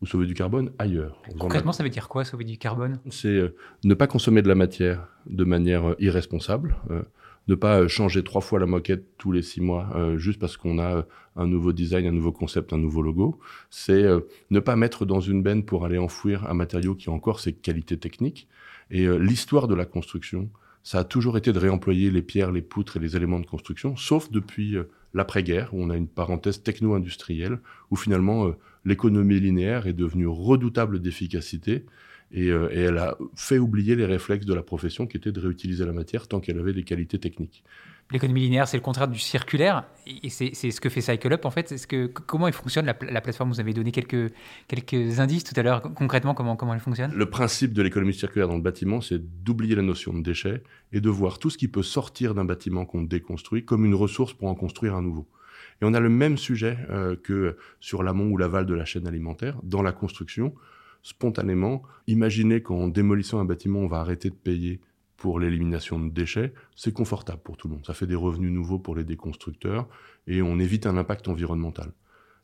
[0.00, 1.20] ou sauver du carbone ailleurs.
[1.38, 3.00] Concrètement, ça veut dire quoi, sauver du carbone?
[3.10, 7.02] C'est euh, ne pas consommer de la matière de manière euh, irresponsable, euh,
[7.48, 11.06] ne pas changer trois fois la moquette tous les six mois juste parce qu'on a
[11.34, 13.40] un nouveau design, un nouveau concept, un nouveau logo.
[13.70, 14.04] C'est
[14.50, 17.54] ne pas mettre dans une benne pour aller enfouir un matériau qui a encore ses
[17.54, 18.48] qualités techniques.
[18.90, 20.50] Et l'histoire de la construction,
[20.82, 23.96] ça a toujours été de réemployer les pierres, les poutres et les éléments de construction,
[23.96, 24.76] sauf depuis
[25.14, 28.52] l'après-guerre, où on a une parenthèse techno-industrielle, où finalement
[28.88, 31.84] l'économie linéaire est devenue redoutable d'efficacité
[32.36, 35.84] euh, et, elle a fait oublier les réflexes de la profession qui était de réutiliser
[35.86, 37.64] la matière tant qu'elle avait des qualités techniques.
[38.10, 41.72] L'économie linéaire, c'est le contraire du circulaire, et c'est ce que fait CycleUp en fait.
[41.72, 43.50] -ce que, comment il fonctionne la, plateforme?
[43.50, 44.32] Vous avez donné quelques,
[44.66, 45.82] quelques indices tout à l'heure.
[45.82, 47.12] Concrètement, comment, comment elle fonctionne?
[47.14, 50.62] Le principe de l'économie circulaire dans le bâtiment, c'est d'oublier la notion de déchets
[50.94, 54.32] et de voir tout ce qui peut sortir d'un bâtiment qu'on déconstruit comme une ressource
[54.32, 55.26] pour en construire un nouveau.
[55.80, 59.06] Et on a le même sujet euh, que sur l'amont ou l'aval de la chaîne
[59.06, 59.58] alimentaire.
[59.62, 60.54] Dans la construction,
[61.02, 64.80] spontanément, imaginez qu'en démolissant un bâtiment, on va arrêter de payer
[65.18, 67.84] pour l'élimination de déchets, c'est confortable pour tout le monde.
[67.84, 69.88] Ça fait des revenus nouveaux pour les déconstructeurs
[70.28, 71.92] et on évite un impact environnemental.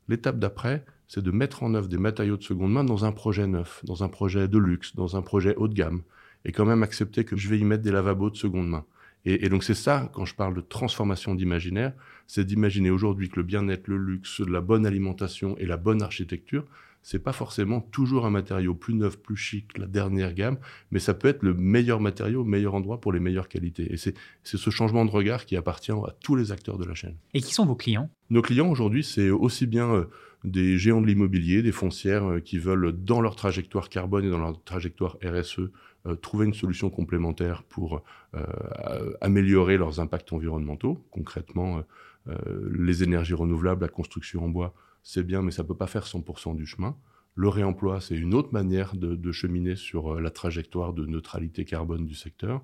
[0.09, 3.47] L'étape d'après, c'est de mettre en œuvre des matériaux de seconde main dans un projet
[3.47, 6.01] neuf, dans un projet de luxe, dans un projet haut de gamme,
[6.43, 8.85] et quand même accepter que je vais y mettre des lavabos de seconde main.
[9.25, 11.93] Et, donc c'est ça, quand je parle de transformation d'imaginaire,
[12.27, 16.65] c'est d'imaginer aujourd'hui que le bien-être, le luxe, la bonne alimentation et la bonne architecture,
[17.01, 20.57] c'est pas forcément toujours un matériau plus neuf, plus chic, la dernière gamme,
[20.89, 23.93] mais ça peut être le meilleur matériau, le meilleur endroit pour les meilleures qualités.
[23.93, 27.15] Et c'est ce changement de regard qui appartient à tous les acteurs de la chaîne.
[27.35, 28.09] Et qui sont vos clients?
[28.31, 30.05] Nos clients aujourd'hui, c'est aussi bien euh,
[30.43, 34.39] des géants de l'immobilier, des foncières euh, qui veulent, dans leur trajectoire carbone et dans
[34.39, 35.69] leur trajectoire RSE,
[36.07, 38.03] euh, trouver une solution complémentaire pour
[38.35, 41.03] euh, améliorer leurs impacts environnementaux.
[41.09, 41.83] Concrètement,
[42.27, 42.35] euh,
[42.77, 46.05] les énergies renouvelables, la construction en bois, c'est bien, mais ça ne peut pas faire
[46.05, 46.95] 100% du chemin.
[47.33, 52.15] Le réemploi, c'est une autre manière de, cheminer sur la trajectoire de neutralité carbone du
[52.15, 52.63] secteur.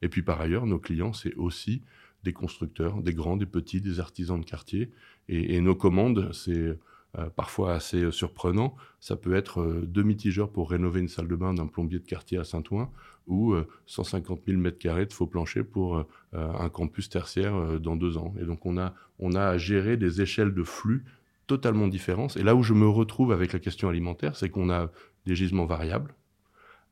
[0.00, 1.82] Et puis par ailleurs, nos clients, c'est aussi
[2.24, 4.90] des constructeurs, des grands, des petits, des artisans de quartier.
[5.28, 6.78] Et nos commandes, c'est
[7.18, 8.76] euh, parfois assez euh, surprenant.
[9.00, 12.04] Ça peut être euh, deux mitigeurs pour rénover une salle de bain d'un plombier de
[12.04, 12.90] quartier à Saint-Ouen
[13.26, 18.32] ou 150 000 mètres carrés de faux plancher pour un campus tertiaire dans deux ans.
[18.40, 21.04] Et donc on a, on a à gérer des échelles de flux
[21.48, 22.36] totalement différentes.
[22.36, 24.92] Et là où je me retrouve avec la question alimentaire, c'est qu'on a
[25.24, 26.14] des gisements variables,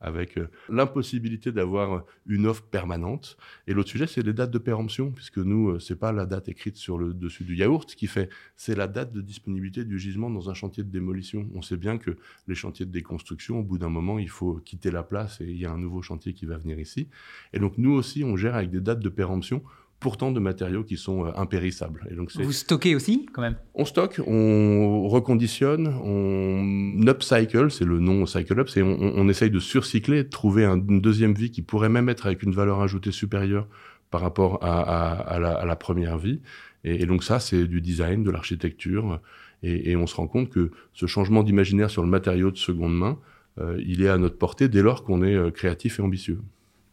[0.01, 3.37] avec euh, l'impossibilité d'avoir une offre permanente.
[3.67, 6.49] Et l'autre sujet, c'est les dates de péremption, puisque nous, euh, c'est pas la date
[6.49, 10.29] écrite sur le dessus du yaourt qui fait, c'est la date de disponibilité du gisement
[10.29, 11.49] dans un chantier de démolition.
[11.53, 14.91] On sait bien que les chantiers de déconstruction, au bout d'un moment, il faut quitter
[14.91, 17.07] la place et il y a un nouveau chantier qui va venir ici.
[17.53, 19.63] Et donc nous aussi, on gère avec des dates de péremption
[19.99, 22.07] pourtant de matériaux qui sont euh, impérissables.
[22.11, 23.55] Et donc Vous stockez aussi, quand même?
[23.73, 29.49] On stocke, on reconditionne, on upcycle, c'est le nom cycle up, c'est on, on, essaye
[29.49, 33.11] de surcycler, de trouver une deuxième vie qui pourrait même être avec une valeur ajoutée
[33.11, 33.67] supérieure
[34.11, 36.39] par rapport à, à, la, à la, première vie.
[36.83, 39.19] Et, et donc ça, c'est du design, de l'architecture.
[39.63, 42.95] Et, et, on se rend compte que ce changement d'imaginaire sur le matériau de seconde
[42.95, 43.17] main,
[43.59, 46.39] euh, il est à notre portée dès lors qu'on est euh, créatif et ambitieux.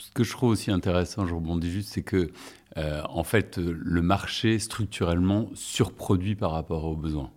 [0.02, 2.32] Ce que je trouve aussi intéressant, je rebondis juste, c'est que
[2.76, 7.30] euh, en fait, le marché structurellement surproduit par rapport aux besoins.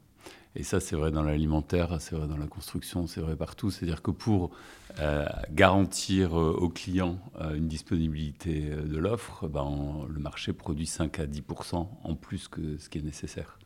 [0.56, 3.70] Et ça, c'est vrai dans l'alimentaire, c'est vrai dans la construction, c'est vrai partout.
[3.70, 4.50] C'est-à-dire que pour
[5.00, 7.20] euh, garantir euh, aux clients
[7.54, 12.90] une disponibilité de l'offre, ben, le marché produit 5 à 10% en plus que ce
[12.90, 13.60] qui est nécessaire.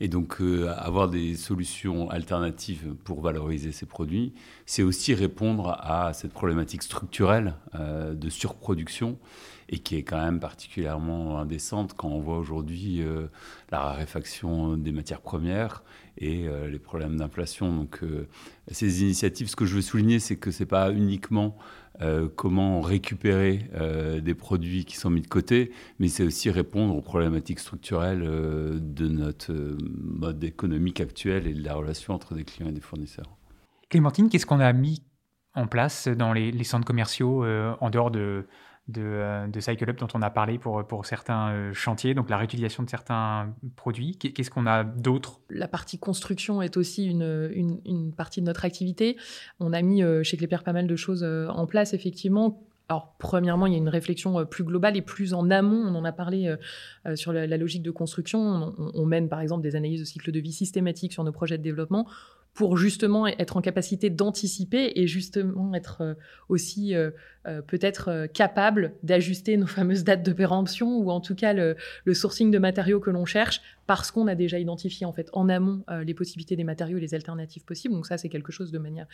[0.00, 0.40] Et donc,
[0.76, 4.34] avoir des solutions alternatives pour valoriser ces produits,
[4.66, 9.18] c'est aussi répondre à cette problématique structurelle de surproduction
[9.68, 13.26] et qui est quand même particulièrement indécente quand on voit aujourd'hui euh,
[13.70, 15.82] la raréfaction des matières premières
[16.18, 17.74] et euh, les problèmes d'inflation.
[17.74, 18.28] Donc euh,
[18.70, 21.56] ces initiatives, ce que je veux souligner, c'est que ce n'est pas uniquement
[22.36, 23.70] comment récupérer
[24.22, 29.08] des produits qui sont mis de côté, mais c'est aussi répondre aux problématiques structurelles de
[29.08, 33.36] notre mode économique actuel et de la relation entre des clients et des fournisseurs.
[33.90, 35.02] Clémentine, qu'est-ce qu'on a mis
[35.54, 38.44] en place dans les, centres commerciaux en dehors de,
[38.88, 42.82] de, de, Cycle Up dont on a parlé pour, pour certains chantiers, donc la réutilisation
[42.82, 44.16] de certains produits.
[44.16, 45.40] Qu'est-ce qu'on a d'autre?
[45.50, 49.16] La partie construction est aussi une, une, partie de notre activité.
[49.60, 52.62] On a mis chez Clépierre pas mal de choses en place, effectivement.
[52.90, 55.82] Alors, premièrement, il y a une réflexion plus globale et plus en amont.
[55.86, 56.54] On en a parlé
[57.14, 58.38] sur la, logique de construction.
[58.38, 61.56] On, on, mène, par exemple, des analyses de cycle de vie systématiques sur nos projets
[61.56, 62.06] de développement
[62.54, 66.14] pour justement être en capacité d'anticiper et justement être euh,
[66.48, 67.10] aussi euh,
[67.46, 71.76] euh, peut-être capable d'ajuster nos fameuses dates de péremption ou en tout cas le,
[72.14, 75.84] sourcing de matériaux que l'on cherche parce qu'on a déjà identifié en fait en amont
[76.06, 77.92] les possibilités des matériaux et les alternatives possibles.
[77.92, 79.06] Donc ça c'est quelque chose de manière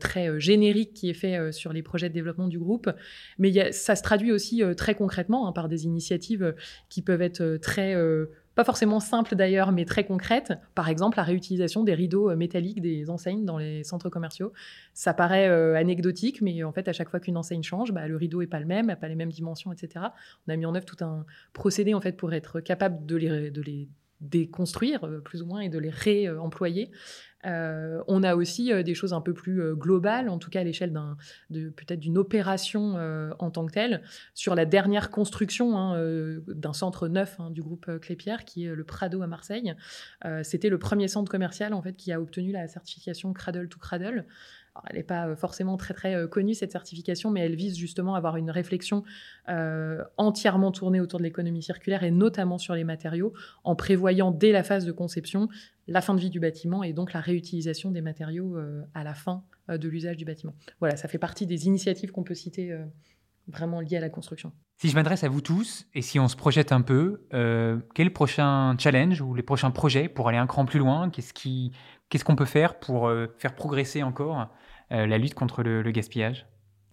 [0.00, 2.90] très générique qui est fait sur les projets de développement du groupe,
[3.38, 6.52] mais ça se traduit aussi très concrètement hein, par des initiatives
[6.88, 7.94] qui peuvent être très
[8.58, 10.52] pas forcément simple d'ailleurs, mais très concrète.
[10.74, 14.52] Par exemple, la réutilisation des rideaux euh, métalliques des enseignes dans les centres commerciaux.
[14.94, 18.16] Ça paraît euh, anecdotique, mais en fait, à chaque fois qu'une enseigne change, bah, le
[18.16, 20.06] rideau est pas le même, n'a pas les mêmes dimensions, etc.
[20.48, 23.52] On a mis en œuvre tout un procédé en fait pour être capable de les,
[23.52, 23.88] de les
[24.20, 26.90] déconstruire euh, plus ou moins et de les réemployer.
[27.46, 30.64] Euh, on a aussi euh, des choses un peu plus globales, en tout cas à
[30.64, 31.16] l'échelle d'un,
[31.50, 32.96] de, peut-être d'une opération
[33.38, 34.02] en tant que telle,
[34.34, 36.00] sur la dernière construction hein,
[36.48, 39.74] d'un centre neuf hein, du groupe Clépierre, qui est le Prado à Marseille.
[40.42, 44.26] c'était le premier centre commercial en fait qui a obtenu la certification Cradle to Cradle
[44.88, 48.14] elle n'est pas euh, forcément très très euh, connue cette certification, mais elle vise justement
[48.14, 49.04] à avoir une réflexion
[49.48, 53.32] euh, entièrement tournée autour de l'économie circulaire et notamment sur les matériaux,
[53.64, 55.48] en prévoyant dès la phase de conception
[55.86, 58.58] la fin de vie du bâtiment et donc la réutilisation des matériaux
[58.92, 60.54] à la fin de l'usage du bâtiment.
[60.80, 62.76] Voilà, ça fait partie des initiatives qu'on peut citer
[63.46, 64.52] vraiment liées à la construction.
[64.76, 68.04] Si je m'adresse à vous tous et si on se projette un peu, quel est
[68.04, 71.08] le prochain challenge ou les prochains projets pour aller un cran plus loin?
[71.08, 74.50] Qu'est-ce qu'on peut faire pour faire progresser encore
[74.90, 76.46] la lutte contre le, gaspillage?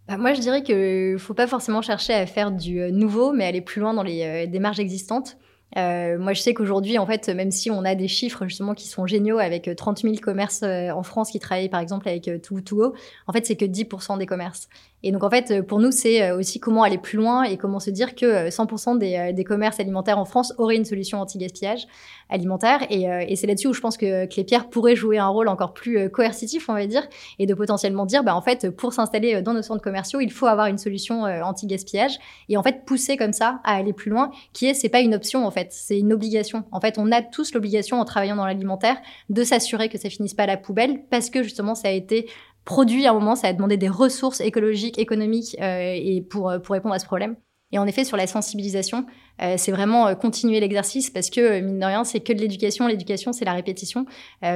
[0.07, 3.33] Bah, moi, je dirais qu'il ne faut pas forcément chercher à faire du euh, nouveau,
[3.33, 5.37] mais aller plus loin dans les euh, démarches existantes.
[5.77, 8.87] Euh, moi, je sais qu'aujourd'hui, en fait, même si on a des chiffres justement qui
[8.87, 12.75] sont géniaux avec 30 000 commerces en France qui travaillent par exemple avec Too To
[12.75, 12.95] Go,
[13.27, 14.69] en fait, c'est que 10% des commerces.
[15.05, 17.91] Et donc, en fait, pour nous, c'est aussi comment aller plus loin et comment se
[17.91, 21.87] dire que 100% des, des, commerces alimentaires en France auraient une solution anti-gaspillage
[22.27, 22.79] alimentaire.
[22.89, 26.69] Et, c'est là-dessus où je pense que Clépierre pourrait jouer un rôle encore plus coercitif,
[26.69, 27.07] on va dire,
[27.39, 30.47] et de potentiellement dire, bah, en fait, pour s'installer dans nos centres commerciaux, il faut
[30.47, 32.17] avoir une solution anti-gaspillage
[32.49, 35.13] et en fait pousser comme ça à aller plus loin, qui est, c'est pas une
[35.13, 36.63] option en fait c'est une obligation.
[36.71, 38.97] En fait, on a tous l'obligation en travaillant dans l'alimentaire
[39.29, 42.27] de s'assurer que ça finisse pas à la poubelle parce que justement ça a été
[42.65, 46.73] produit à un moment, ça a demandé des ressources écologiques, économiques euh, et pour, pour
[46.73, 47.35] répondre à ce problème.
[47.71, 49.05] Et en effet, sur la sensibilisation,
[49.41, 52.39] euh, c'est vraiment euh, continuer l'exercice parce que, euh, mine de rien, c'est que de
[52.39, 52.87] l'éducation.
[52.87, 54.05] L'éducation, c'est la répétition.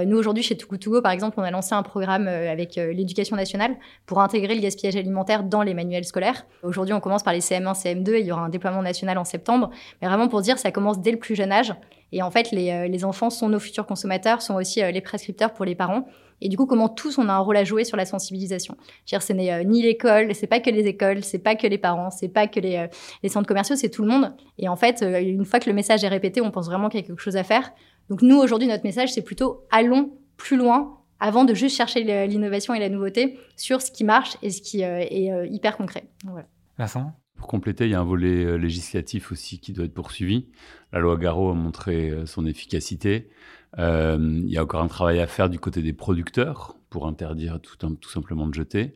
[0.05, 4.21] nous, aujourd'hui, chez Tukutugo, par exemple, on a lancé un programme avec l'éducation nationale pour
[4.21, 6.45] intégrer le gaspillage alimentaire dans les manuels scolaires.
[6.63, 9.25] Aujourd'hui, on commence par les CM1, CM2 et il y aura un déploiement national en
[9.25, 9.69] septembre.
[10.01, 11.73] Mais vraiment pour dire, ça commence dès le plus jeune âge.
[12.11, 15.65] Et en fait, les, les enfants sont nos futurs consommateurs, sont aussi les prescripteurs pour
[15.65, 16.05] les parents.
[16.41, 18.75] Et du coup, comment tous on a un rôle à jouer sur la sensibilisation.
[18.79, 21.55] Je veux dire, ce n'est euh, ni l'école, c'est pas que les écoles, c'est pas
[21.55, 22.87] que les parents, c'est pas que les, euh,
[23.23, 24.33] les, centres commerciaux, c'est tout le monde.
[24.57, 26.99] Et en fait, euh, une fois que le message est répété, on pense vraiment qu'il
[27.01, 27.71] y a quelque chose à faire.
[28.09, 32.73] Donc nous, aujourd'hui, notre message, c'est plutôt allons plus loin avant de juste chercher l'innovation
[32.73, 36.05] et la nouveauté sur ce qui marche et ce qui est hyper concret.
[36.23, 36.47] Voilà.
[36.77, 37.11] Vincent?
[37.39, 40.45] Pour compléter, il y a un volet législatif aussi qui doit être poursuivi.
[40.93, 43.29] La loi Garot a montré son efficacité.
[43.77, 47.59] Euh, il y a encore un travail à faire du côté des producteurs pour interdire
[47.61, 48.95] tout, simplement de jeter.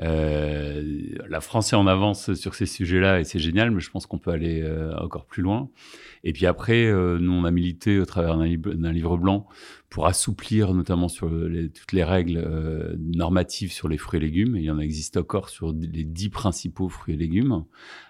[0.00, 4.06] Euh, la France est en avance sur ces sujets-là et c'est génial, mais je pense
[4.06, 5.70] qu'on peut aller euh, encore plus loin.
[6.24, 9.46] Et puis après, euh, nous, on a milité au travers d'un livre blanc
[9.90, 14.56] pour assouplir notamment sur les, toutes les règles euh, normatives sur les fruits et légumes.
[14.56, 17.64] il y en existe encore sur les dix principaux fruits et légumes,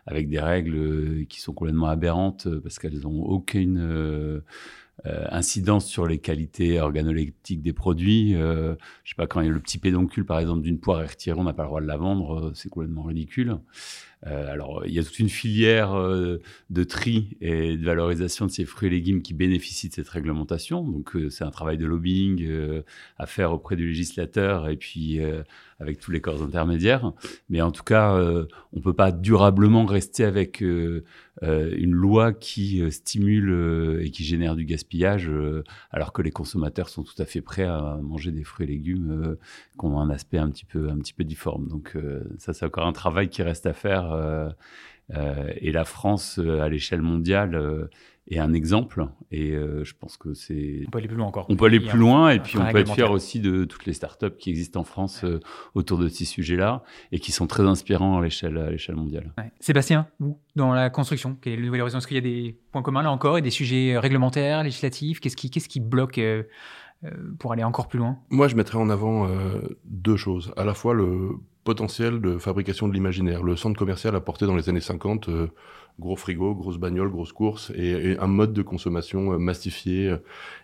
[0.07, 4.43] avec des règles qui sont complètement aberrantes parce qu'elles n'ont aucune
[5.07, 8.35] euh, incidence sur les qualités organoleptiques des produits.
[8.35, 11.03] Euh, je sais pas, quand il y a le petit pédoncule, par exemple, d'une poire
[11.03, 13.59] est retiré, on n'a pas le droit de la vendre, euh, c'est complètement ridicule.
[14.27, 18.51] Euh, alors, il y a toute une filière euh, de tri et de valorisation de
[18.51, 20.83] ces fruits et légumes qui bénéficient de cette réglementation.
[20.83, 22.49] Donc, euh, c'est un travail de lobbying
[23.19, 25.21] à faire auprès du législateur et puis
[25.81, 27.13] avec tous les corps intermédiaires.
[27.49, 28.19] Mais en tout cas,
[28.73, 31.03] on peut pas durablement rester avec une
[31.93, 35.31] loi qui stimule et qui génère du gaspillage,
[35.91, 39.37] alors que les consommateurs sont tout à fait prêts à manger des fruits et légumes
[39.79, 41.69] qui ont un aspect un petit peu, un petit peu difforme.
[41.69, 41.97] Donc,
[42.39, 44.49] ça, c'est encore un travail qui reste à faire euh,
[45.15, 47.89] euh, et la France, euh, à l'échelle mondiale,
[48.31, 49.07] est un exemple.
[49.31, 50.83] Et euh, je pense que c'est.
[50.87, 51.47] On peut aller plus loin encore.
[51.49, 53.95] On peut aller plus loin et puis on peut être fier aussi de toutes les
[53.95, 55.41] startups qui existent en France euh,
[55.75, 59.33] autour de ces sujets-là et qui sont très inspirants à l'échelle à l'échelle mondiale.
[59.39, 59.51] Ouais.
[59.61, 61.99] Sébastien, vous, dans la construction, quel est le nouvel horizon?
[61.99, 65.21] Est-ce qu'il y a des points communs là encore et des sujets réglementaires, législatifs?
[65.21, 66.43] Qu'est-ce qui, qu'est-ce qui bloque euh,
[67.39, 70.53] pour aller encore plus loin Moi, je mettrais en avant euh, deux choses.
[70.57, 71.31] À la fois le
[71.65, 73.43] potentiel de fabrication de l'imaginaire.
[73.43, 75.49] Le centre commercial a porté dans les années 50 euh,
[76.01, 80.09] gros frigo, grosse bagnole, grosse course et, un mode de consommation euh, massifié.
[80.09, 80.17] euh,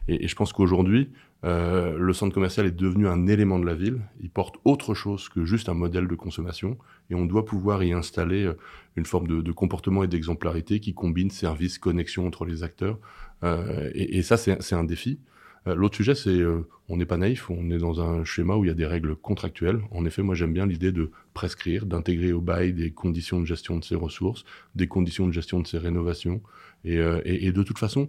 [0.09, 1.11] Et, je pense qu'aujourd'hui,
[1.45, 4.01] euh, le centre commercial est devenu un élément de la ville.
[4.23, 6.79] Il porte autre chose que juste un modèle de consommation
[7.11, 8.57] et on doit pouvoir y installer euh,
[8.97, 12.99] une forme de, comportement et d'exemplarité qui combine services, connexion entre les acteurs.
[13.43, 15.21] Euh, et, ça, c'est un défi.
[15.67, 18.65] Euh, L'autre sujet, c'est euh, on n'est pas naïf, on est dans un schéma où
[18.65, 19.81] il y a des règles contractuelles.
[19.91, 23.79] En effet, moi j'aime bien l'idée de prescrire, d'intégrer au bail des conditions de gestion
[23.79, 26.43] de ses ressources, des conditions de gestion de ses rénovations.
[26.85, 28.09] Et, euh, et, de toute façon,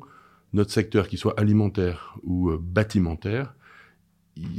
[0.53, 3.55] notre secteur, qu'il soit alimentaire ou euh, bâtimentaire,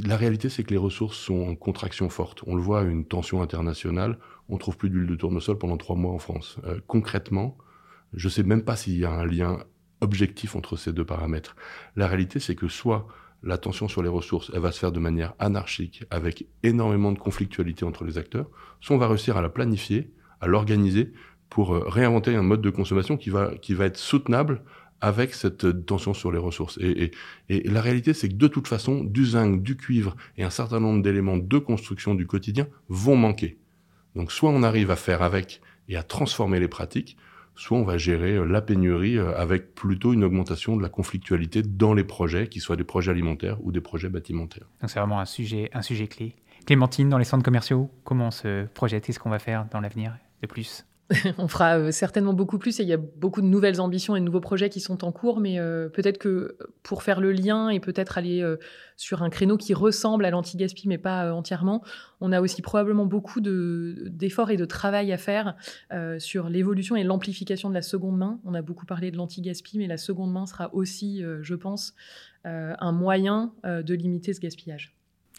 [0.06, 2.42] la réalité c'est que les ressources sont en contraction forte.
[2.46, 6.12] On le voit, une tension internationale, on trouve plus d'huile de tournesol pendant trois mois
[6.12, 6.58] en France.
[6.64, 7.58] Euh, concrètement,
[8.14, 9.64] je sais même pas s'il y a un lien
[10.00, 11.56] objectif entre ces deux paramètres.
[11.96, 13.06] La réalité, c'est que soit
[13.42, 17.18] la tension sur les ressources, elle va se faire de manière anarchique, avec énormément de
[17.18, 18.48] conflictualité entre les acteurs,
[18.80, 21.12] soit on va réussir à la planifier, à l'organiser
[21.48, 24.62] pour euh, réinventer un mode de consommation qui va, qui va être soutenable
[25.00, 26.78] avec cette euh, tension sur les ressources.
[26.80, 27.12] Et,
[27.48, 30.50] et, et la réalité, c'est que de toute façon, du zinc, du cuivre et un
[30.50, 33.58] certain nombre d'éléments de construction du quotidien vont manquer.
[34.14, 37.16] Donc soit on arrive à faire avec et à transformer les pratiques,
[37.56, 41.62] soit on va gérer euh, la pénurie euh, avec plutôt une augmentation de la conflictualité
[41.62, 44.66] dans les projets, qu'ils soient des projets alimentaires ou des projets bâtimentaires.
[44.80, 46.36] Donc c'est vraiment un sujet, un sujet clé.
[46.66, 50.16] Clémentine, dans les centres commerciaux, comment on se projette Qu'est-ce qu'on va faire dans l'avenir
[50.42, 50.84] de plus?
[51.38, 54.20] On fera euh, certainement beaucoup plus et il y a beaucoup de nouvelles ambitions et
[54.20, 57.68] de nouveaux projets qui sont en cours, mais euh, peut-être que pour faire le lien
[57.68, 58.56] et peut-être aller euh,
[58.96, 61.84] sur un créneau qui ressemble à l'anti-gaspi, mais pas entièrement,
[62.20, 65.54] on a aussi probablement beaucoup de- d'efforts et de travail à faire
[66.18, 68.40] sur l'évolution et l'amplification de la seconde main.
[68.44, 71.94] On a beaucoup parlé de l'anti-gaspi, mais la seconde main sera aussi, je pense,
[72.44, 74.94] un moyen de limiter ce gaspillage.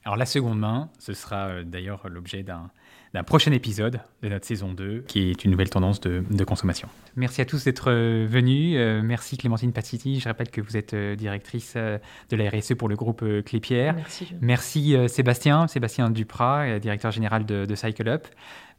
[0.06, 2.70] Alors la seconde main, ce sera d'ailleurs l'objet d'un
[3.14, 6.88] d'un prochain épisode de notre saison 2, qui est une nouvelle tendance de, de consommation.
[7.16, 8.76] Merci à tous d'être euh, venus.
[8.78, 10.20] Euh, merci Clémentine Patiti.
[10.20, 11.98] Je rappelle que vous êtes euh, directrice euh,
[12.30, 13.96] de la RSE pour le groupe euh, Clépierre.
[13.96, 14.28] Merci.
[14.42, 18.28] Merci euh, Sébastien, Sébastien Duprat, euh, directeur général de, de Cycle Up.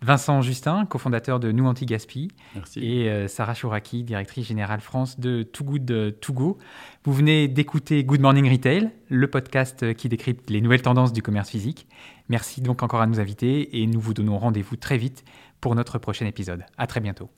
[0.00, 2.28] Vincent Justin, cofondateur de Nous Anti-Gaspi.
[2.54, 2.78] Merci.
[2.78, 6.58] Et euh, Sarah Chouraki, directrice générale France de Too Good To Go.
[7.02, 11.50] Vous venez d'écouter Good Morning Retail, le podcast qui décrypte les nouvelles tendances du commerce
[11.50, 11.88] physique.
[12.28, 15.24] Merci donc encore à nos invités et nous vous donnons rendez-vous très vite
[15.60, 16.64] pour notre prochain épisode.
[16.76, 17.30] À très bientôt.